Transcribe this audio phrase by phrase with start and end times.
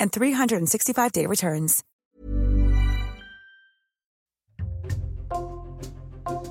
[0.00, 1.82] and 365-day returns.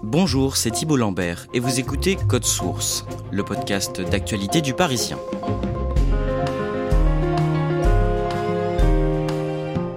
[0.04, 5.18] Bonjour, c'est Thibault Lambert et vous écoutez Code Source, le podcast d'actualité du Parisien.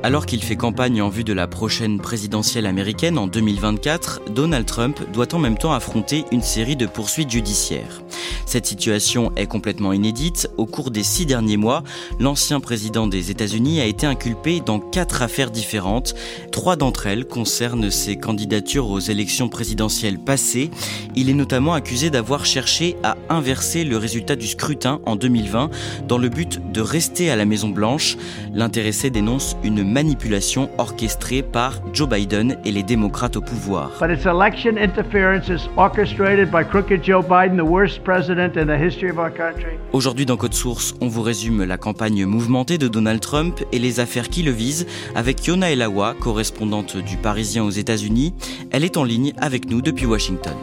[0.08, 4.98] Alors qu'il fait campagne en vue de la prochaine présidentielle américaine en 2024, Donald Trump
[5.12, 8.00] doit en même temps affronter une série de poursuites judiciaires.
[8.46, 10.48] Cette situation est complètement inédite.
[10.56, 11.84] Au cours des six derniers mois,
[12.18, 16.14] l'ancien président des États-Unis a été inculpé dans quatre affaires différentes.
[16.50, 20.70] Trois d'entre elles concernent ses candidatures aux élections présidentielles passées.
[21.14, 25.68] Il est notamment accusé d'avoir cherché à inverser le résultat du scrutin en 2020
[26.08, 28.16] dans le but de rester à la Maison-Blanche.
[28.54, 33.90] L'intéressé dénonce une manipulation orchestrée par Joe Biden et les démocrates au pouvoir.
[34.00, 38.78] But its election interference is orchestrated by crooked Joe Biden, the worst president in the
[38.80, 39.76] history of our country.
[39.92, 43.98] Aujourd'hui dans Code Source, on vous résume la campagne mouvementée de Donald Trump et les
[43.98, 48.34] affaires qui le visent avec Yona Elawa, correspondante du Parisien aux États-Unis.
[48.70, 50.54] Elle est en ligne avec nous depuis Washington.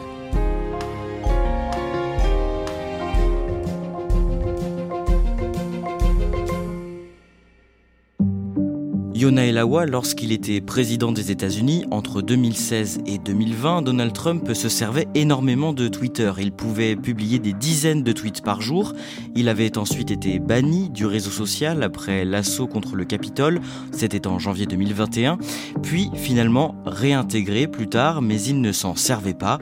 [9.16, 15.08] Yona Elawa, lorsqu'il était président des États-Unis entre 2016 et 2020, Donald Trump se servait
[15.14, 16.30] énormément de Twitter.
[16.38, 18.92] Il pouvait publier des dizaines de tweets par jour.
[19.34, 23.62] Il avait ensuite été banni du réseau social après l'assaut contre le Capitole.
[23.90, 25.38] C'était en janvier 2021.
[25.82, 29.58] Puis finalement réintégré plus tard, mais il ne s'en servait pas.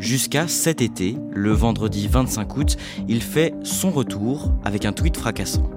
[0.00, 5.75] Jusqu'à cet été, le vendredi 25 août, il fait son retour avec un tweet fracassant.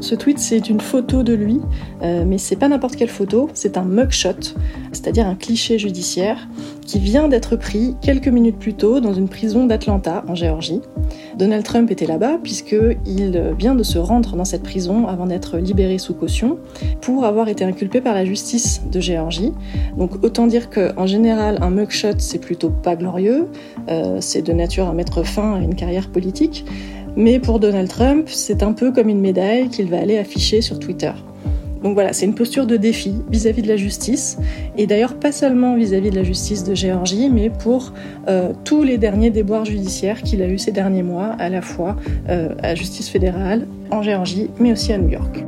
[0.00, 1.60] Ce tweet, c'est une photo de lui,
[2.02, 4.54] euh, mais c'est pas n'importe quelle photo, c'est un mugshot,
[4.92, 6.48] c'est-à-dire un cliché judiciaire
[6.86, 10.80] qui vient d'être pris quelques minutes plus tôt dans une prison d'Atlanta, en Géorgie.
[11.36, 15.98] Donald Trump était là-bas puisqu'il vient de se rendre dans cette prison avant d'être libéré
[15.98, 16.58] sous caution
[17.00, 19.52] pour avoir été inculpé par la justice de Géorgie.
[19.96, 23.48] Donc autant dire qu'en général, un mugshot, c'est plutôt pas glorieux,
[23.88, 26.64] euh, c'est de nature à mettre fin à une carrière politique.
[27.18, 30.78] Mais pour Donald Trump, c'est un peu comme une médaille qu'il va aller afficher sur
[30.78, 31.10] Twitter.
[31.82, 34.38] Donc voilà, c'est une posture de défi vis-à-vis de la justice,
[34.76, 37.92] et d'ailleurs pas seulement vis-à-vis de la justice de Géorgie, mais pour
[38.28, 41.96] euh, tous les derniers déboires judiciaires qu'il a eu ces derniers mois, à la fois
[42.28, 45.44] euh, à justice fédérale, en Géorgie, mais aussi à New York.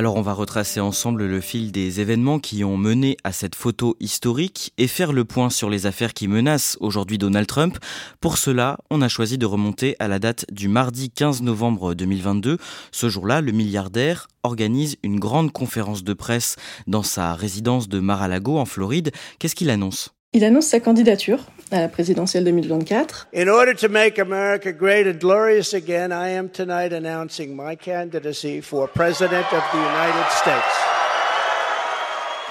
[0.00, 3.98] Alors on va retracer ensemble le fil des événements qui ont mené à cette photo
[4.00, 7.76] historique et faire le point sur les affaires qui menacent aujourd'hui Donald Trump.
[8.18, 12.56] Pour cela, on a choisi de remonter à la date du mardi 15 novembre 2022.
[12.92, 16.56] Ce jour-là, le milliardaire organise une grande conférence de presse
[16.86, 19.10] dans sa résidence de Mar-a-Lago en Floride.
[19.38, 20.14] Qu'est-ce qu'il annonce?
[20.32, 23.28] Il annonce sa candidature à la présidentielle 2024.
[23.34, 28.60] In order to make America great and glorious again, I am tonight announcing my candidacy
[28.60, 30.90] for President of the United States.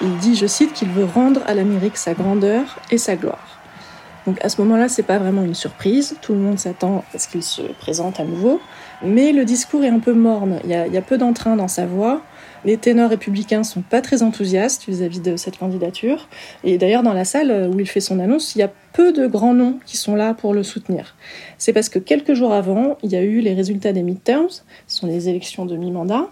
[0.02, 3.58] Il dit, je cite, qu'il veut rendre à l'Amérique sa grandeur et sa gloire.
[4.26, 6.16] Donc à ce moment-là, c'est pas vraiment une surprise.
[6.22, 8.60] Tout le monde s'attend à ce qu'il se présente à nouveau.
[9.02, 10.60] Mais le discours est un peu morne.
[10.64, 12.22] Il y a, il y a peu d'entrain dans sa voix.
[12.64, 16.28] Les ténors républicains sont pas très enthousiastes vis-à-vis de cette candidature.
[16.64, 19.26] Et d'ailleurs, dans la salle où il fait son annonce, il y a peu de
[19.26, 21.16] grands noms qui sont là pour le soutenir.
[21.58, 24.62] C'est parce que quelques jours avant, il y a eu les résultats des midterms, ce
[24.98, 26.28] sont les élections de mi-mandat,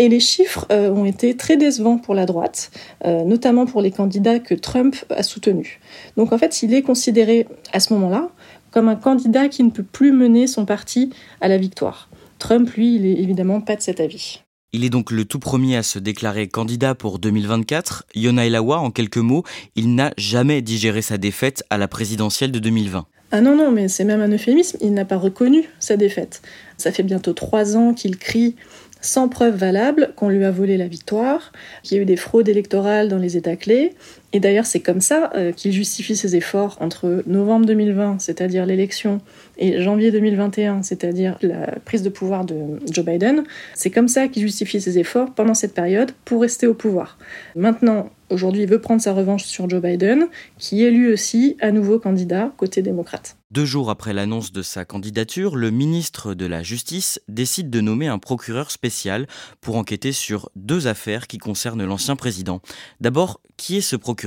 [0.00, 2.70] et les chiffres euh, ont été très décevants pour la droite,
[3.04, 5.78] euh, notamment pour les candidats que Trump a soutenus.
[6.16, 8.30] Donc en fait, il est considéré à ce moment-là
[8.70, 11.10] comme un candidat qui ne peut plus mener son parti
[11.42, 12.08] à la victoire.
[12.38, 14.40] Trump, lui, il est évidemment pas de cet avis.
[14.72, 18.04] Il est donc le tout premier à se déclarer candidat pour 2024.
[18.14, 19.42] Yona Elawa, en quelques mots,
[19.74, 23.04] il n'a jamais digéré sa défaite à la présidentielle de 2020.
[23.32, 26.42] Ah non, non, mais c'est même un euphémisme, il n'a pas reconnu sa défaite.
[26.76, 28.54] Ça fait bientôt trois ans qu'il crie
[29.00, 31.50] sans preuve valable qu'on lui a volé la victoire,
[31.82, 33.94] qu'il y a eu des fraudes électorales dans les États clés.
[34.32, 39.20] Et d'ailleurs, c'est comme ça euh, qu'il justifie ses efforts entre novembre 2020, c'est-à-dire l'élection,
[39.58, 42.54] et janvier 2021, c'est-à-dire la prise de pouvoir de
[42.90, 43.44] Joe Biden.
[43.74, 47.18] C'est comme ça qu'il justifie ses efforts pendant cette période pour rester au pouvoir.
[47.56, 50.28] Maintenant, aujourd'hui, il veut prendre sa revanche sur Joe Biden,
[50.58, 53.36] qui est lui aussi à nouveau candidat côté démocrate.
[53.50, 58.06] Deux jours après l'annonce de sa candidature, le ministre de la Justice décide de nommer
[58.06, 59.26] un procureur spécial
[59.60, 62.60] pour enquêter sur deux affaires qui concernent l'ancien président.
[63.00, 64.19] D'abord, qui est ce procureur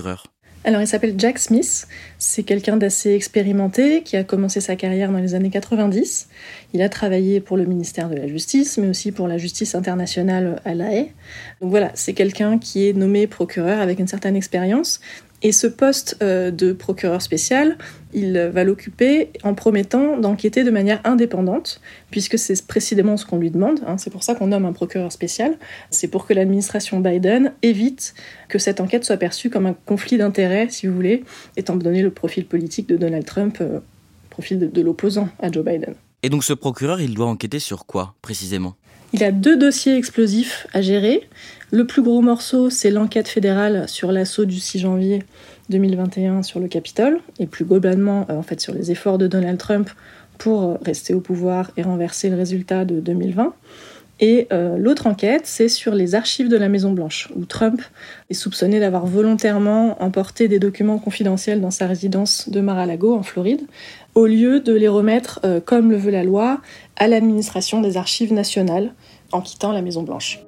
[0.65, 1.87] alors il s'appelle Jack Smith,
[2.19, 6.29] c'est quelqu'un d'assez expérimenté qui a commencé sa carrière dans les années 90.
[6.73, 10.61] Il a travaillé pour le ministère de la Justice, mais aussi pour la justice internationale
[10.63, 11.11] à La Haye.
[11.59, 15.01] Donc voilà, c'est quelqu'un qui est nommé procureur avec une certaine expérience
[15.43, 17.77] et ce poste euh, de procureur spécial,
[18.13, 21.81] il va l'occuper en promettant d'enquêter de manière indépendante,
[22.11, 23.81] puisque c'est précisément ce qu'on lui demande.
[23.85, 23.97] Hein.
[23.97, 25.57] c'est pour ça qu'on nomme un procureur spécial.
[25.89, 28.13] C'est pour que l'administration Biden évite
[28.47, 31.23] que cette enquête soit perçue comme un conflit d'intérêts, si vous voulez,
[31.57, 33.79] étant donné le profil politique de Donald Trump, euh,
[34.29, 35.95] profil de l'opposant à Joe Biden.
[36.23, 38.75] Et donc ce procureur, il doit enquêter sur quoi précisément?
[39.13, 41.27] Il a deux dossiers explosifs à gérer.
[41.71, 45.23] Le plus gros morceau, c'est l'enquête fédérale sur l'assaut du 6 janvier
[45.69, 49.57] 2021 sur le Capitole, et plus globalement, euh, en fait, sur les efforts de Donald
[49.57, 49.89] Trump
[50.37, 53.53] pour rester au pouvoir et renverser le résultat de 2020.
[54.19, 57.81] Et euh, l'autre enquête, c'est sur les archives de la Maison Blanche, où Trump
[58.29, 63.61] est soupçonné d'avoir volontairement emporté des documents confidentiels dans sa résidence de Mar-a-Lago, en Floride,
[64.15, 66.61] au lieu de les remettre, euh, comme le veut la loi,
[66.95, 68.93] à l'administration des archives nationales,
[69.31, 70.39] en quittant la Maison-Blanche.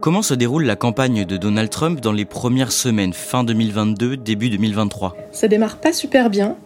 [0.00, 4.48] Comment se déroule la campagne de Donald Trump dans les premières semaines, fin 2022, début
[4.50, 6.56] 2023 Ça démarre pas super bien.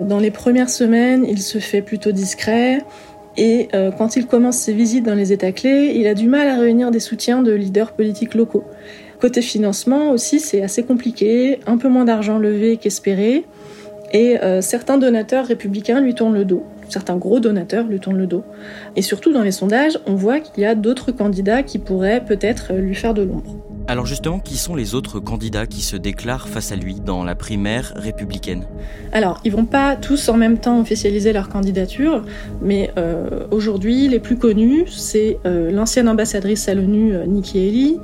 [0.00, 2.84] Dans les premières semaines, il se fait plutôt discret.
[3.36, 6.48] Et euh, quand il commence ses visites dans les États clés, il a du mal
[6.48, 8.64] à réunir des soutiens de leaders politiques locaux.
[9.20, 13.44] Côté financement aussi, c'est assez compliqué, un peu moins d'argent levé qu'espéré.
[14.12, 18.26] Et euh, certains donateurs républicains lui tournent le dos certains gros donateurs lui tournent le
[18.26, 18.44] dos.
[18.94, 22.74] Et surtout dans les sondages, on voit qu'il y a d'autres candidats qui pourraient peut-être
[22.74, 23.71] lui faire de l'ombre.
[23.88, 27.34] Alors justement, qui sont les autres candidats qui se déclarent face à lui dans la
[27.34, 28.64] primaire républicaine
[29.12, 32.24] Alors, ils vont pas tous en même temps officialiser leur candidature,
[32.60, 37.96] mais euh, aujourd'hui, les plus connus, c'est euh, l'ancienne ambassadrice à l'ONU, euh, Nikki Haley,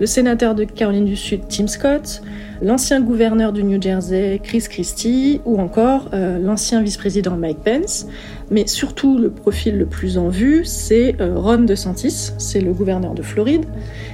[0.00, 2.22] le sénateur de Caroline du Sud, Tim Scott,
[2.62, 8.06] l'ancien gouverneur du New Jersey, Chris Christie, ou encore l'ancien vice-président Mike Pence.
[8.50, 13.12] Mais surtout, le profil le plus en vue, c'est euh, Ron DeSantis, c'est le gouverneur
[13.12, 13.64] de Floride,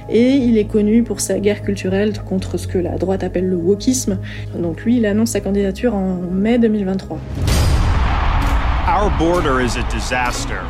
[0.09, 3.55] et il est connu pour sa guerre culturelle contre ce que la droite appelle le
[3.55, 4.17] wokisme.
[4.57, 7.19] Donc lui, il annonce sa candidature en mai 2023.
[8.87, 10.61] Our border is a disaster.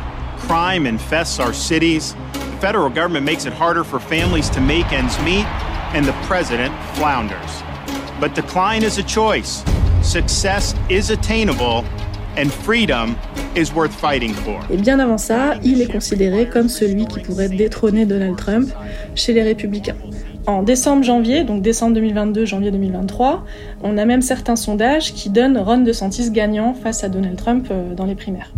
[0.46, 2.14] Crime infests our cities.
[2.34, 5.46] The federal government makes it harder for families to make ends meet,
[5.94, 7.62] and the president flounders.
[8.20, 9.64] But decline is a choice.
[10.02, 11.84] Success is attainable,
[12.36, 13.16] and freedom
[13.56, 18.68] et bien avant ça, il est considéré comme celui qui pourrait détrôner Donald Trump
[19.14, 19.94] chez les républicains.
[20.46, 23.44] En décembre-janvier, donc décembre 2022, janvier 2023,
[23.84, 27.94] on a même certains sondages qui donnent Ron DeSantis gagnant face à Donald Trump euh,
[27.94, 28.52] dans les primaires.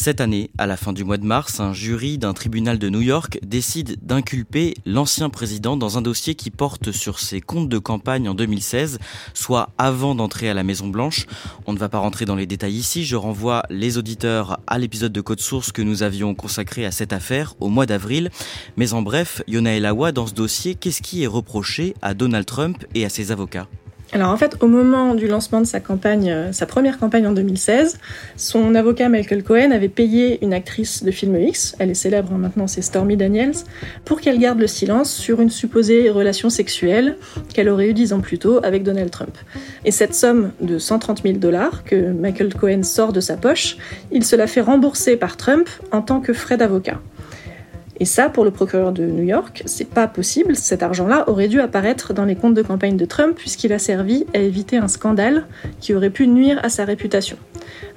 [0.00, 3.00] Cette année, à la fin du mois de mars, un jury d'un tribunal de New
[3.00, 8.28] York décide d'inculper l'ancien président dans un dossier qui porte sur ses comptes de campagne
[8.28, 9.00] en 2016,
[9.34, 11.26] soit avant d'entrer à la Maison Blanche.
[11.66, 15.12] On ne va pas rentrer dans les détails ici, je renvoie les auditeurs à l'épisode
[15.12, 18.30] de Code Source que nous avions consacré à cette affaire au mois d'avril.
[18.76, 22.84] Mais en bref, Yona Elawa, dans ce dossier, qu'est-ce qui est reproché à Donald Trump
[22.94, 23.66] et à ses avocats?
[24.12, 27.32] Alors en fait, au moment du lancement de sa campagne, euh, sa première campagne en
[27.32, 27.98] 2016,
[28.36, 32.38] son avocat Michael Cohen avait payé une actrice de film X, elle est célèbre hein,
[32.38, 33.52] maintenant, c'est Stormy Daniels,
[34.06, 37.16] pour qu'elle garde le silence sur une supposée relation sexuelle
[37.52, 39.36] qu'elle aurait eue dix ans plus tôt avec Donald Trump.
[39.84, 43.76] Et cette somme de 130 000 dollars que Michael Cohen sort de sa poche,
[44.10, 46.98] il se la fait rembourser par Trump en tant que frais d'avocat.
[48.00, 50.54] Et ça, pour le procureur de New York, c'est pas possible.
[50.54, 54.24] Cet argent-là aurait dû apparaître dans les comptes de campagne de Trump puisqu'il a servi
[54.34, 55.46] à éviter un scandale
[55.80, 57.36] qui aurait pu nuire à sa réputation.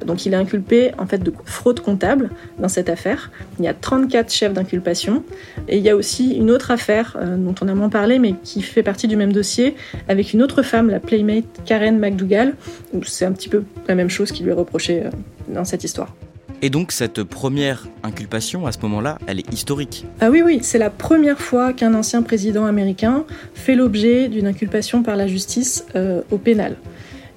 [0.05, 3.31] Donc il est inculpé en fait de fraude comptable dans cette affaire.
[3.59, 5.23] Il y a 34 chefs d'inculpation
[5.67, 8.33] et il y a aussi une autre affaire euh, dont on a moins parlé mais
[8.43, 9.75] qui fait partie du même dossier
[10.07, 12.55] avec une autre femme, la playmate Karen McDougall.
[13.03, 15.09] C'est un petit peu la même chose qui lui est reproché euh,
[15.49, 16.15] dans cette histoire.
[16.63, 20.05] Et donc cette première inculpation, à ce moment-là, elle est historique.
[20.19, 23.25] Ah oui, oui, c'est la première fois qu'un ancien président américain
[23.55, 26.77] fait l'objet d'une inculpation par la justice euh, au pénal.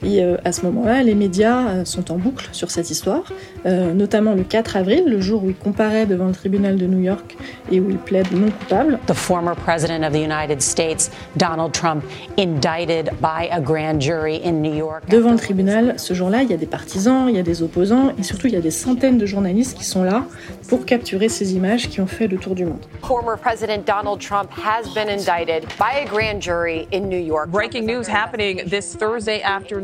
[0.03, 3.25] Et euh, à ce moment-là, les médias euh, sont en boucle sur cette histoire,
[3.65, 7.01] euh, notamment le 4 avril, le jour où il comparaît devant le tribunal de New
[7.01, 7.37] York
[7.71, 8.99] et où il plaide non coupable.
[9.07, 12.05] The former president of the United States, Donald Trump,
[12.39, 15.09] indicted by a grand jury in New York.
[15.09, 18.13] Devant le tribunal, ce jour-là, il y a des partisans, il y a des opposants
[18.19, 20.25] et surtout il y a des centaines de journalistes qui sont là
[20.69, 22.85] pour capturer ces images qui ont fait le tour du monde.
[23.03, 27.51] Former president Donald Trump has been indicted by a grand jury in New York.
[27.51, 29.84] Breaking news happening this Thursday afternoon.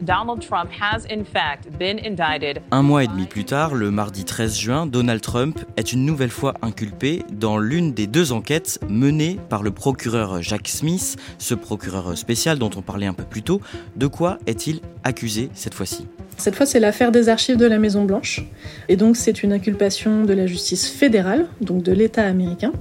[0.00, 2.62] Donald Trump has in fact been indicted.
[2.70, 6.30] Un mois et demi plus tard, le mardi 13 juin, Donald Trump est une nouvelle
[6.30, 12.16] fois inculpé dans l'une des deux enquêtes menées par le procureur Jack Smith, ce procureur
[12.16, 13.60] spécial dont on parlait un peu plus tôt.
[13.96, 16.06] De quoi est-il accusé cette fois-ci?
[16.38, 18.44] Cette fois, c'est l'affaire des archives de la Maison Blanche.
[18.88, 22.72] Et donc, c'est une inculpation de la justice fédérale, donc de l'État américain.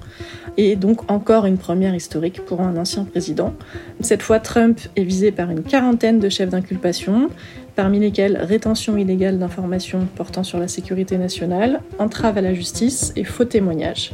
[0.57, 3.53] Et donc, encore une première historique pour un ancien président.
[3.99, 7.29] Cette fois, Trump est visé par une quarantaine de chefs d'inculpation,
[7.75, 13.25] parmi lesquels rétention illégale d'informations portant sur la sécurité nationale, entrave à la justice et
[13.25, 14.11] faux témoignage.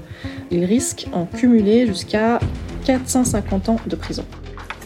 [0.50, 2.40] Il risque en cumuler jusqu'à
[2.86, 4.26] 450 ans de prison.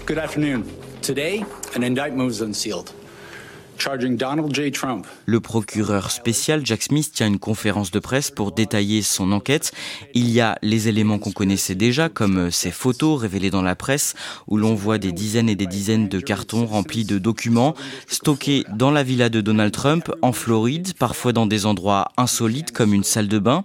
[0.06, 0.64] Good afternoon.
[1.02, 1.44] Today,
[1.78, 2.92] an indictment was unsealed.
[5.26, 9.72] Le procureur spécial Jack Smith tient une conférence de presse pour détailler son enquête.
[10.14, 14.16] Il y a les éléments qu'on connaissait déjà, comme ces photos révélées dans la presse,
[14.48, 17.76] où l'on voit des dizaines et des dizaines de cartons remplis de documents,
[18.08, 22.94] stockés dans la villa de Donald Trump, en Floride, parfois dans des endroits insolites comme
[22.94, 23.64] une salle de bain.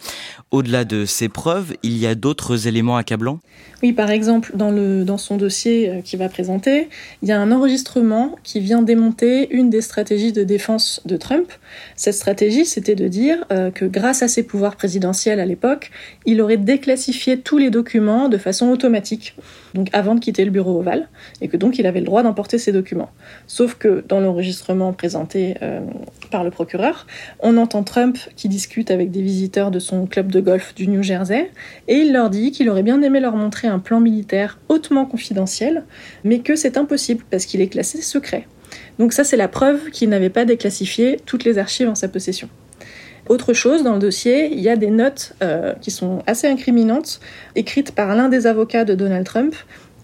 [0.50, 3.38] Au-delà de ces preuves, il y a d'autres éléments accablants?
[3.82, 6.88] Oui, par exemple, dans, le, dans son dossier euh, qu'il va présenter,
[7.22, 11.52] il y a un enregistrement qui vient démonter une des stratégies de défense de Trump.
[11.94, 15.90] Cette stratégie, c'était de dire euh, que grâce à ses pouvoirs présidentiels à l'époque,
[16.26, 19.34] il aurait déclassifié tous les documents de façon automatique,
[19.74, 21.08] donc avant de quitter le bureau ovale,
[21.40, 23.10] et que donc il avait le droit d'emporter ces documents.
[23.46, 25.80] Sauf que dans l'enregistrement présenté euh,
[26.30, 27.06] par le procureur,
[27.40, 31.02] on entend Trump qui discute avec des visiteurs de son club de golf du New
[31.02, 31.50] Jersey,
[31.88, 35.84] et il leur dit qu'il aurait bien aimé leur montrer un plan militaire hautement confidentiel,
[36.24, 38.46] mais que c'est impossible parce qu'il est classé secret.
[38.98, 42.48] Donc ça, c'est la preuve qu'il n'avait pas déclassifié toutes les archives en sa possession.
[43.28, 47.20] Autre chose, dans le dossier, il y a des notes euh, qui sont assez incriminantes,
[47.54, 49.54] écrites par l'un des avocats de Donald Trump,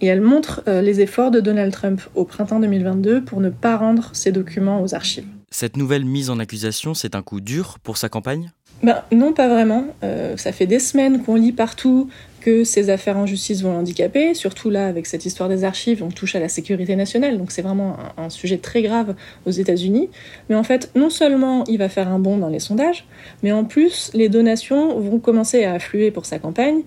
[0.00, 3.76] et elles montrent euh, les efforts de Donald Trump au printemps 2022 pour ne pas
[3.76, 5.26] rendre ces documents aux archives.
[5.50, 8.52] Cette nouvelle mise en accusation, c'est un coup dur pour sa campagne?
[8.82, 9.86] Ben, non, pas vraiment.
[10.04, 12.08] Euh, ça fait des semaines qu'on lit partout
[12.46, 16.10] que ces affaires en justice vont l'handicaper, surtout là avec cette histoire des archives, on
[16.10, 20.10] touche à la sécurité nationale, donc c'est vraiment un, sujet très grave aux États-Unis.
[20.48, 23.04] Mais en fait, non seulement il va faire un bond dans les sondages,
[23.42, 26.82] mais en plus les donations vont commencer à affluer pour sa campagne,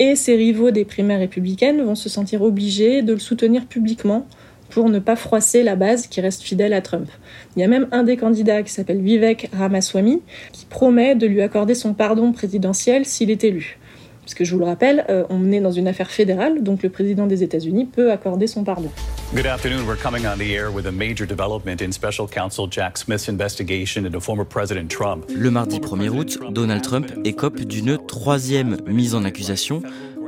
[0.00, 4.26] et ses rivaux des primaires républicaines vont se sentir obligés de le soutenir publiquement
[4.70, 7.08] pour ne pas froisser la base qui reste fidèle à Trump.
[7.54, 10.20] Il y a même un des candidats qui s'appelle Vivek Ramaswamy
[10.50, 13.78] qui promet de lui accorder son pardon présidentiel s'il est élu.
[14.26, 16.88] Parce que je vous le rappelle, euh, on est dans une affaire fédérale, donc le
[16.88, 18.90] président des États-Unis peut accorder son pardon.
[19.32, 19.86] Good afternoon.
[19.86, 24.04] We're coming on the air with a major development in special counsel Jack Smith's investigation
[24.04, 25.26] into former President Trump.
[25.32, 29.80] Le mardi 1er août, Donald Trump écope d'une troisième mise en accusation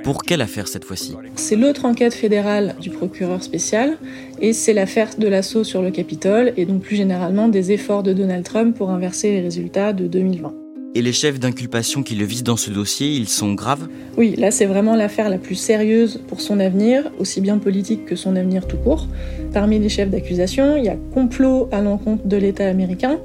[0.05, 1.17] pour quelle affaire cette fois-ci?
[1.35, 3.97] C'est l'autre enquête fédérale du procureur spécial
[4.40, 8.12] et c'est l'affaire de l'assaut sur le Capitole et donc plus généralement des efforts de
[8.12, 10.68] Donald Trump pour inverser les résultats de 2020.
[10.95, 13.88] Et les chefs d'inculpation qui le visent dans ce dossier, ils sont graves?
[14.16, 18.16] Oui, là c'est vraiment l'affaire la plus sérieuse pour son avenir, aussi bien politique que
[18.16, 19.07] son avenir tout court.
[19.52, 23.18] Parmi les chefs d'accusation, il y a complot à l'encontre de l'État américain,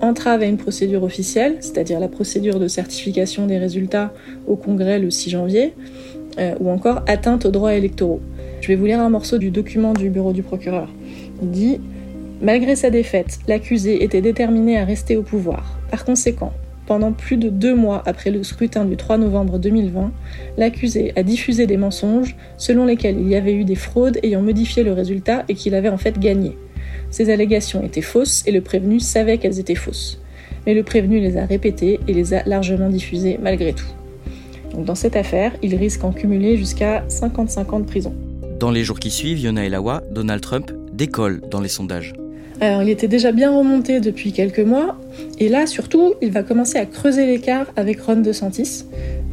[0.00, 4.12] entrave à une procédure officielle, c'est-à-dire la procédure de certification des résultats
[4.46, 5.72] au Congrès le 6 janvier,
[6.38, 8.20] euh, ou encore atteinte aux droits électoraux.
[8.60, 10.88] Je vais vous lire un morceau du document du bureau du procureur.
[11.40, 11.80] Il dit
[12.42, 15.78] Malgré sa défaite, l'accusé était déterminé à rester au pouvoir.
[15.90, 16.52] Par conséquent,
[16.86, 20.12] pendant plus de deux mois après le scrutin du 3 novembre 2020,
[20.58, 24.82] l'accusé a diffusé des mensonges selon lesquels il y avait eu des fraudes ayant modifié
[24.82, 26.56] le résultat et qu'il avait en fait gagné.
[27.10, 30.20] Ces allégations étaient fausses et le prévenu savait qu'elles étaient fausses.
[30.66, 33.86] Mais le prévenu les a répétées et les a largement diffusées malgré tout.
[34.76, 38.14] Dans cette affaire, il risque en cumuler jusqu'à 55 ans de prison.
[38.58, 42.14] Dans les jours qui suivent, Yona Elawa, Donald Trump décolle dans les sondages.
[42.60, 44.96] Alors il était déjà bien remonté depuis quelques mois,
[45.38, 48.84] et là surtout, il va commencer à creuser l'écart avec Ron DeSantis,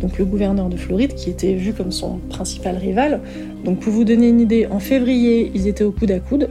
[0.01, 3.21] donc le gouverneur de Floride, qui était vu comme son principal rival.
[3.63, 6.49] Donc pour vous donner une idée, en février, ils étaient au coude à coude,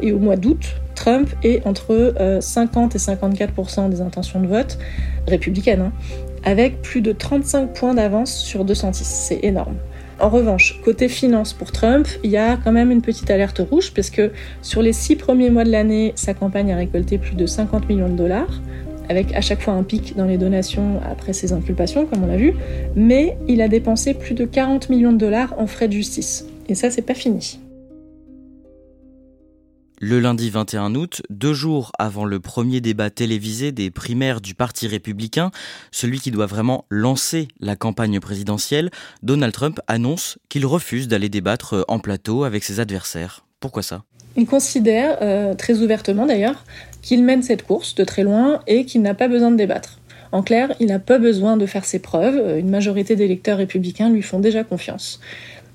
[0.00, 4.78] et au mois d'août, Trump est entre 50 euh, et 54% des intentions de vote
[5.26, 5.80] républicaines.
[5.80, 5.92] Hein
[6.44, 9.04] avec plus de 35 points d'avance sur 206.
[9.04, 9.76] C'est énorme.
[10.22, 13.92] En revanche, côté finance pour Trump, il y a quand même une petite alerte rouge
[13.92, 14.30] parce que
[14.62, 18.08] sur les six premiers mois de l'année, sa campagne a récolté plus de 50 millions
[18.08, 18.60] de dollars
[19.08, 22.36] avec à chaque fois un pic dans les donations après ses inculpations, comme on l'a
[22.36, 22.54] vu,
[22.94, 26.46] mais il a dépensé plus de 40 millions de dollars en frais de justice.
[26.68, 27.58] Et ça, c'est pas fini.
[30.04, 34.88] Le lundi 21 août, deux jours avant le premier débat télévisé des primaires du Parti
[34.88, 35.52] républicain,
[35.92, 38.90] celui qui doit vraiment lancer la campagne présidentielle,
[39.22, 43.46] Donald Trump annonce qu'il refuse d'aller débattre en plateau avec ses adversaires.
[43.60, 44.02] Pourquoi ça?
[44.36, 46.64] Il considère, euh, très ouvertement d'ailleurs,
[47.00, 50.00] qu'il mène cette course de très loin et qu'il n'a pas besoin de débattre.
[50.32, 54.22] En clair, il n'a pas besoin de faire ses preuves, une majorité d'électeurs républicains lui
[54.22, 55.20] font déjà confiance.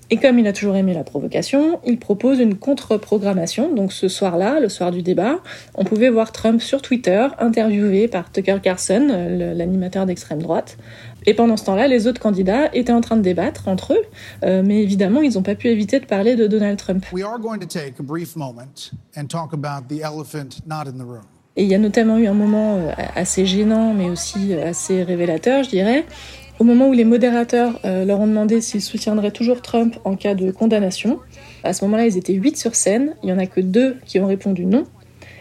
[0.10, 3.74] Et comme il a toujours aimé la provocation, il propose une contre-programmation.
[3.74, 5.40] Donc ce soir-là, le soir du débat,
[5.76, 9.08] on pouvait voir Trump sur Twitter, interviewé par Tucker Carlson,
[9.56, 10.78] l'animateur d'extrême droite.
[11.26, 14.02] Et pendant ce temps-là, les autres candidats étaient en train de débattre entre eux,
[14.44, 17.06] euh, mais évidemment, ils n'ont pas pu éviter de parler de Donald Trump.
[21.58, 25.04] Et il y a notamment eu un moment euh, assez gênant, mais aussi euh, assez
[25.04, 26.06] révélateur, je dirais,
[26.60, 30.34] au moment où les modérateurs euh, leur ont demandé s'ils soutiendraient toujours Trump en cas
[30.34, 31.20] de condamnation,
[31.64, 34.20] à ce moment-là, ils étaient huit sur scène, il n'y en a que deux qui
[34.20, 34.86] ont répondu non.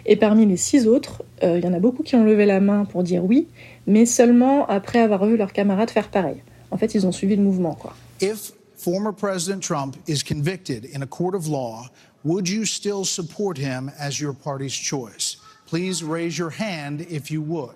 [0.04, 2.60] Et parmi les six autres, euh, il y en a beaucoup qui ont levé la
[2.60, 3.48] main pour dire oui,
[3.86, 6.42] mais seulement après avoir vu leurs camarades faire pareil.
[6.70, 7.94] En fait, ils ont suivi le mouvement, quoi.
[8.20, 11.86] If former President Trump is convicted in a court of law,
[12.24, 15.38] would you still support him as your party's choice?
[15.66, 17.74] Please raise your hand if you would.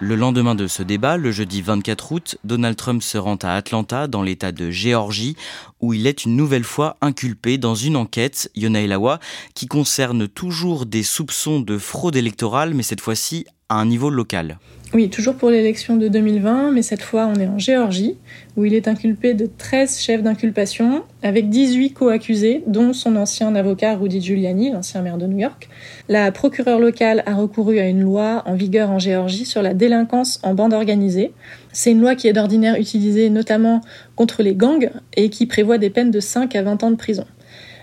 [0.00, 4.06] Le lendemain de ce débat, le jeudi 24 août, Donald Trump se rend à Atlanta,
[4.06, 5.36] dans l'État de Géorgie,
[5.80, 9.20] où il est une nouvelle fois inculpé dans une enquête, Yona Elawa,
[9.54, 14.58] qui concerne toujours des soupçons de fraude électorale, mais cette fois-ci à un niveau local.
[14.94, 18.16] Oui, toujours pour l'élection de 2020, mais cette fois on est en Géorgie,
[18.56, 23.96] où il est inculpé de 13 chefs d'inculpation, avec 18 co-accusés, dont son ancien avocat
[23.96, 25.68] Rudy Giuliani, l'ancien maire de New York.
[26.08, 30.40] La procureure locale a recouru à une loi en vigueur en Géorgie sur la délinquance
[30.42, 31.32] en bande organisée.
[31.72, 33.82] C'est une loi qui est d'ordinaire utilisée notamment
[34.16, 37.26] contre les gangs et qui prévoit des peines de 5 à 20 ans de prison.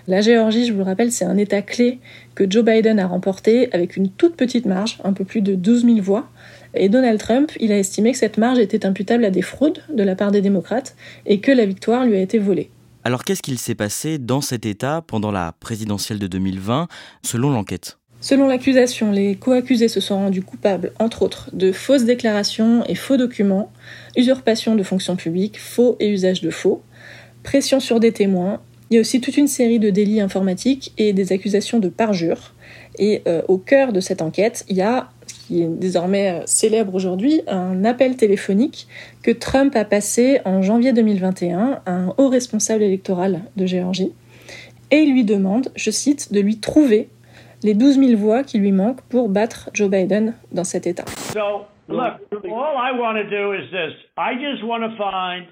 [0.08, 1.98] La Géorgie, je vous le rappelle, c'est un État clé
[2.36, 5.84] que Joe Biden a remporté avec une toute petite marge, un peu plus de 12
[5.84, 6.28] 000 voix.
[6.74, 10.02] Et Donald Trump, il a estimé que cette marge était imputable à des fraudes de
[10.04, 10.94] la part des démocrates
[11.24, 12.70] et que la victoire lui a été volée.
[13.02, 16.86] Alors qu'est-ce qu'il s'est passé dans cet État pendant la présidentielle de 2020,
[17.22, 17.98] selon l'enquête?
[18.20, 23.16] Selon l'accusation, les co-accusés se sont rendus coupables, entre autres, de fausses déclarations et faux
[23.16, 23.70] documents,
[24.16, 26.82] usurpation de fonctions publiques, faux et usage de faux,
[27.42, 31.12] pression sur des témoins, il y a aussi toute une série de délits informatiques et
[31.12, 32.54] des accusations de parjure.
[32.98, 36.42] Et euh, au cœur de cette enquête, il y a, ce qui est désormais euh,
[36.46, 38.86] célèbre aujourd'hui, un appel téléphonique
[39.22, 44.12] que Trump a passé en janvier 2021 à un haut responsable électoral de Géorgie.
[44.92, 47.08] Et il lui demande, je cite, de lui trouver
[47.62, 51.04] les 12 000 voix qui lui manquent pour battre Joe Biden dans cet État.
[51.32, 52.14] So, look,
[52.44, 53.94] all I want to do is this.
[54.16, 55.46] I just want to find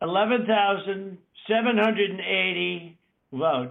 [0.00, 2.94] 11,000 780
[3.32, 3.70] votes.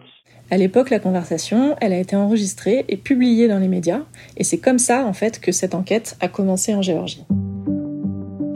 [0.49, 4.01] À l'époque, la conversation, elle a été enregistrée et publiée dans les médias,
[4.35, 7.25] et c'est comme ça, en fait, que cette enquête a commencé en Géorgie.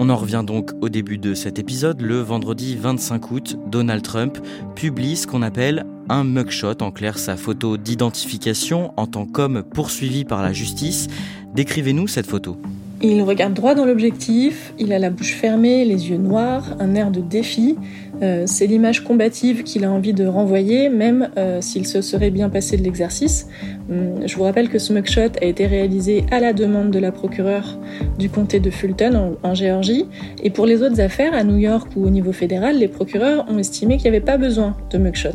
[0.03, 2.01] On en revient donc au début de cet épisode.
[2.01, 4.39] Le vendredi 25 août, Donald Trump
[4.73, 10.25] publie ce qu'on appelle un mugshot, en clair sa photo d'identification en tant qu'homme poursuivi
[10.25, 11.07] par la justice.
[11.53, 12.57] Décrivez-nous cette photo.
[13.03, 17.09] Il regarde droit dans l'objectif, il a la bouche fermée, les yeux noirs, un air
[17.09, 17.75] de défi.
[18.21, 22.49] Euh, c'est l'image combative qu'il a envie de renvoyer, même euh, s'il se serait bien
[22.49, 23.47] passé de l'exercice.
[23.89, 27.11] Hum, je vous rappelle que ce mugshot a été réalisé à la demande de la
[27.11, 27.79] procureure
[28.19, 30.05] du comté de Fulton en, Géorgie.
[30.43, 33.57] Et pour les autres affaires, à New York ou au niveau fédéral, les procureurs ont
[33.57, 35.29] estimé qu'il n'y avait pas besoin de mugshot,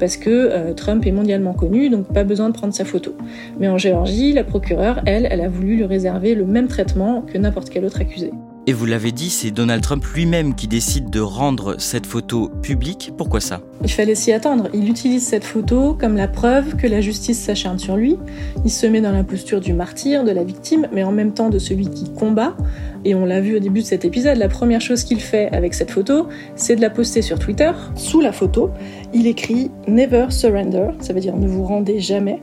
[0.00, 3.14] parce que euh, Trump est mondialement connu, donc pas besoin de prendre sa photo.
[3.60, 7.36] Mais en Géorgie, la procureure, elle, elle a voulu lui réserver le même traitement que
[7.36, 8.30] n'importe quel autre accusé.
[8.68, 13.10] Et vous l'avez dit, c'est Donald Trump lui-même qui décide de rendre cette photo publique.
[13.18, 13.60] Pourquoi ça?
[13.82, 14.68] Il fallait s'y attendre.
[14.72, 18.18] Il utilise cette photo comme la preuve que la justice s'acharne sur lui.
[18.64, 21.50] Il se met dans la posture du martyr, de la victime, mais en même temps
[21.50, 22.56] de celui qui combat.
[23.04, 25.74] Et on l'a vu au début de cet épisode, la première chose qu'il fait avec
[25.74, 27.72] cette photo, c'est de la poster sur Twitter.
[27.96, 28.70] Sous la photo,
[29.12, 32.40] il écrit Never surrender, ça veut dire ne vous rendez jamais.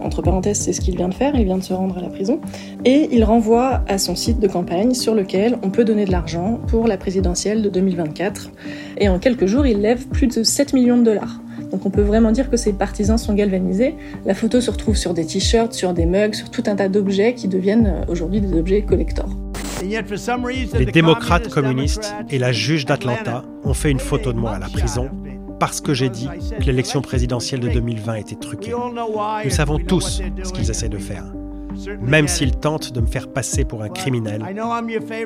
[0.00, 2.08] Entre parenthèses, c'est ce qu'il vient de faire, il vient de se rendre à la
[2.08, 2.40] prison.
[2.84, 6.60] Et il renvoie à son site de campagne sur lequel on peut donner de l'argent
[6.66, 8.50] pour la présidentielle de 2024.
[8.98, 11.40] Et en quelques jours, il lève plus de 7 millions de dollars.
[11.70, 13.94] Donc on peut vraiment dire que ses partisans sont galvanisés.
[14.24, 17.34] La photo se retrouve sur des t-shirts, sur des mugs, sur tout un tas d'objets
[17.34, 19.28] qui deviennent euh, aujourd'hui des objets collector.
[19.82, 24.68] Les démocrates communistes et la juge d'Atlanta ont fait une photo de moi à la
[24.68, 25.10] prison
[25.58, 28.72] parce que j'ai dit que l'élection présidentielle de 2020 était truquée.
[29.44, 31.24] Nous savons tous ce qu'ils essaient de faire.
[32.00, 34.42] Même s'ils tentent de me faire passer pour un criminel,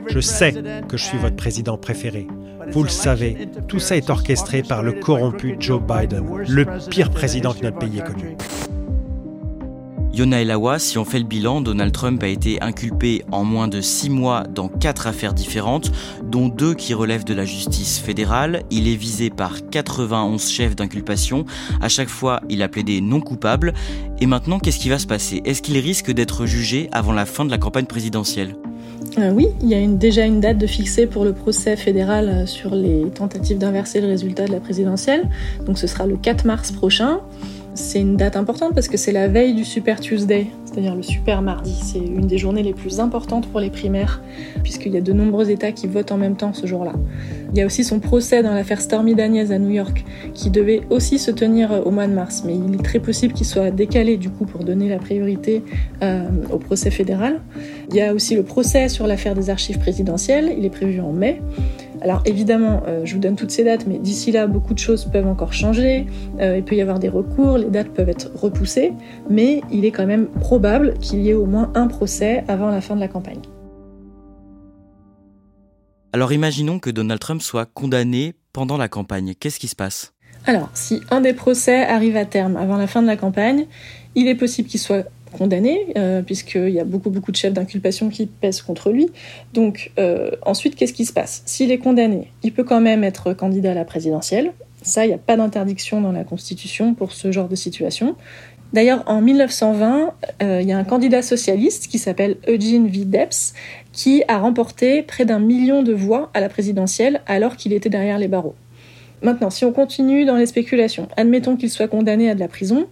[0.08, 0.52] je sais
[0.88, 2.26] que je suis votre président préféré.
[2.72, 7.52] Vous le savez, tout ça est orchestré par le corrompu Joe Biden, le pire président
[7.52, 8.36] que notre pays ait connu.
[10.20, 13.80] Yona Elawa, si on fait le bilan, Donald Trump a été inculpé en moins de
[13.80, 15.90] six mois dans quatre affaires différentes,
[16.22, 18.62] dont deux qui relèvent de la justice fédérale.
[18.70, 21.46] Il est visé par 91 chefs d'inculpation.
[21.80, 23.72] À chaque fois, il a plaidé non coupable.
[24.20, 25.40] Et maintenant, qu'est-ce qui va se passer?
[25.46, 28.56] Est-ce qu'il risque d'être jugé avant la fin de la campagne présidentielle?
[29.16, 32.46] Euh, oui, il y a déjà une date de fixée pour le procès fédéral euh,
[32.46, 35.30] sur les tentatives d'inverser le résultat de la présidentielle.
[35.64, 37.20] Donc ce sera le 4 mars prochain.
[37.74, 41.40] C'est une date importante parce que c'est la veille du Super Tuesday, c'est-à-dire le Super
[41.40, 41.74] Mardi.
[41.82, 44.22] C'est une des journées les plus importantes pour les primaires,
[44.62, 46.94] puisqu'il y a de nombreux États qui votent en même temps ce jour-là.
[47.52, 50.04] Il y a aussi son procès dans l'affaire Stormy Daniels à New York,
[50.34, 53.46] qui devait aussi se tenir au mois de mars, mais il est très possible qu'il
[53.46, 55.62] soit décalé du coup pour donner la priorité
[56.02, 57.40] euh, au procès fédéral.
[57.90, 61.12] Il y a aussi le procès sur l'affaire des archives présidentielles, il est prévu en
[61.12, 61.40] mai.
[62.02, 65.04] Alors évidemment, euh, je vous donne toutes ces dates, mais d'ici là, beaucoup de choses
[65.04, 66.06] peuvent encore changer.
[66.40, 68.92] Euh, il peut y avoir des recours, les dates peuvent être repoussées,
[69.28, 72.80] mais il est quand même probable qu'il y ait au moins un procès avant la
[72.80, 73.42] fin de la campagne.
[76.12, 79.34] Alors imaginons que Donald Trump soit condamné pendant la campagne.
[79.38, 80.14] Qu'est-ce qui se passe?
[80.46, 83.66] Alors, si un des procès arrive à terme avant la fin de la campagne,
[84.14, 85.04] il est possible qu'il soit
[85.36, 89.08] condamné, euh, puisqu'il y a beaucoup, beaucoup de chefs d'inculpation qui pèsent contre lui.
[89.52, 91.42] Donc, euh, ensuite, qu'est-ce qui se passe?
[91.46, 94.52] S'il est condamné, il peut quand même être candidat à la présidentielle.
[94.82, 98.16] Ça, il n'y a pas d'interdiction dans la Constitution pour ce genre de situation.
[98.72, 100.12] D'ailleurs, en 1920,
[100.42, 103.04] euh, il y a un candidat socialiste qui s'appelle Eugene V.
[103.04, 103.54] Debs
[103.92, 108.18] qui a remporté près d'un million de voix à la présidentielle alors qu'il était derrière
[108.18, 108.54] les barreaux.
[109.22, 112.86] Maintenant, si on continue dans les spéculations, admettons qu'il soit condamné à de la prison,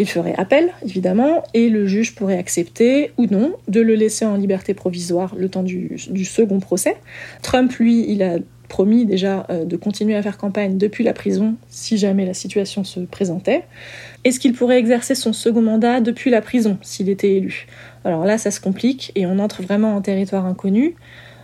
[0.00, 4.36] il ferait appel, évidemment, et le juge pourrait accepter ou non de le laisser en
[4.36, 6.96] liberté provisoire le temps du, second procès.
[7.42, 11.56] Trump, lui, il a promis déjà euh, de continuer à faire campagne depuis la prison
[11.68, 13.64] si jamais la situation se présentait.
[14.24, 17.66] Est-ce qu'il pourrait exercer son second mandat depuis la prison s'il était élu?
[18.04, 20.94] Alors là, ça se complique et on entre vraiment en territoire inconnu.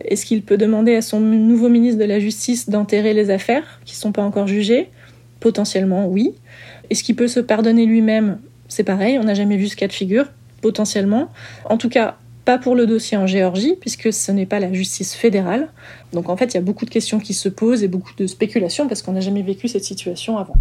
[0.05, 3.95] Est-ce qu'il peut demander à son nouveau ministre de la Justice d'enterrer les affaires qui
[3.95, 4.89] ne sont pas encore jugées?
[5.41, 6.35] Potentiellement, oui.
[6.91, 8.39] Est-ce qu'il peut se pardonner lui-même?
[8.69, 10.27] C'est pareil, on n'a jamais vu ce cas de figure,
[10.61, 11.31] potentiellement.
[11.69, 15.15] En tout cas, pas pour le dossier en Géorgie, puisque ce n'est pas la justice
[15.15, 15.69] fédérale.
[16.13, 18.27] Donc en fait, il y a beaucoup de questions qui se posent et beaucoup de
[18.27, 20.55] spéculations, parce qu'on n'a jamais vécu cette situation avant.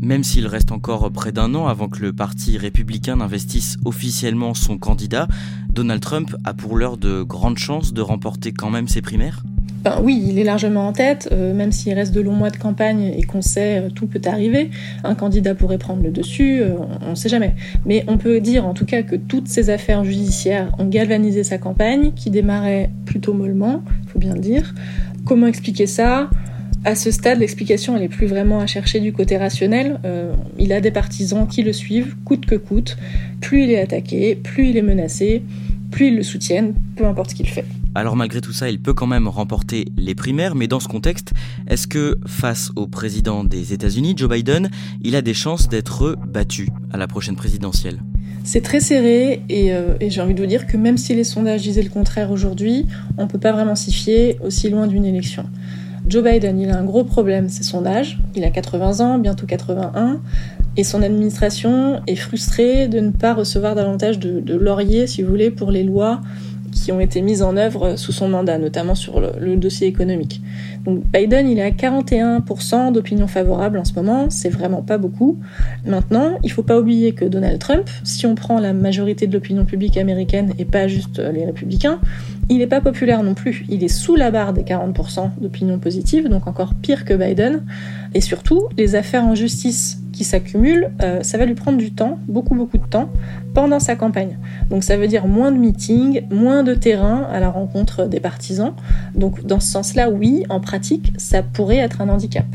[0.00, 4.78] Même s'il reste encore près d'un an avant que le Parti républicain n'investisse officiellement son
[4.78, 5.26] candidat,
[5.70, 9.42] Donald Trump a pour l'heure de grandes chances de remporter quand même ses primaires
[10.02, 13.12] oui, il est largement en tête, euh, même s'il reste de longs mois de campagne
[13.16, 14.70] et qu'on sait euh, tout peut arriver.
[15.04, 16.74] Un candidat pourrait prendre le dessus, euh,
[17.06, 17.54] on ne sait jamais.
[17.86, 21.58] Mais on peut dire en tout cas que toutes ces affaires judiciaires ont galvanisé sa
[21.58, 24.74] campagne, qui démarrait plutôt mollement, il faut bien le dire.
[25.24, 26.28] Comment expliquer ça?
[26.84, 29.98] À ce stade, l'explication, elle est plus vraiment à chercher du côté rationnel.
[30.58, 32.96] il a des partisans qui le suivent, coûte que coûte.
[33.40, 35.42] Plus il est attaqué, plus il est menacé,
[35.90, 37.64] plus ils le soutiennent, peu importe ce qu'il fait.
[37.98, 41.32] Alors malgré tout ça, il peut quand même remporter les primaires, mais dans ce contexte,
[41.66, 44.70] est-ce que face au président des États-Unis, Joe Biden,
[45.02, 47.98] il a des chances d'être battu à la prochaine présidentielle?
[48.44, 51.62] C'est très serré euh, et, j'ai envie de vous dire que même si les sondages
[51.62, 55.46] disaient le contraire aujourd'hui, on ne peut pas vraiment s'y fier aussi loin d'une élection.
[56.06, 58.20] Joe Biden, il a un gros problème, c'est son âge.
[58.36, 60.20] Il a 80 ans, bientôt 81,
[60.76, 65.30] et son administration est frustrée de ne pas recevoir davantage de, de lauriers, si vous
[65.30, 66.20] voulez, pour les lois
[66.80, 70.40] qui ont été mises en œuvre sous son mandat, notamment sur le, dossier économique.
[70.84, 75.38] Donc Biden, il est à 41% d'opinion favorable en ce moment, c'est vraiment pas beaucoup.
[75.84, 79.64] Maintenant, il faut pas oublier que Donald Trump, si on prend la majorité de l'opinion
[79.64, 81.98] publique américaine et pas juste les républicains,
[82.48, 83.66] il n'est pas populaire non plus.
[83.68, 87.62] Il est sous la barre des 40% d'opinion positive, donc encore pire que Biden.
[88.14, 90.26] Et surtout, les affaires en justice qui
[91.02, 93.08] euh, ça va lui prendre du temps, beaucoup beaucoup de temps,
[93.54, 94.38] pendant sa campagne.
[94.70, 98.72] Donc ça veut dire moins de meetings, moins de terrain à la rencontre des partisans.
[99.14, 102.46] Donc dans ce sens-là, oui, en pratique, ça pourrait être un handicap.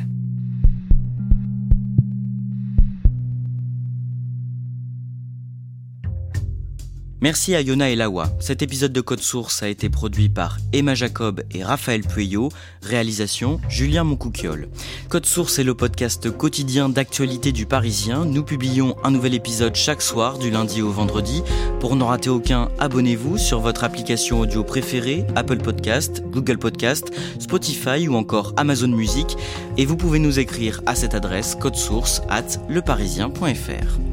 [7.23, 8.27] Merci à Yona et Lawa.
[8.41, 12.49] Cet épisode de Code Source a été produit par Emma Jacob et Raphaël Pueyo.
[12.81, 14.67] Réalisation Julien Moncouquiole.
[15.07, 18.25] Code Source est le podcast quotidien d'actualité du Parisien.
[18.25, 21.43] Nous publions un nouvel épisode chaque soir du lundi au vendredi.
[21.79, 27.09] Pour n'en rater aucun, abonnez-vous sur votre application audio préférée, Apple Podcast, Google Podcast,
[27.39, 29.38] Spotify ou encore Amazon Music.
[29.77, 34.12] Et vous pouvez nous écrire à cette adresse code source at leparisien.fr.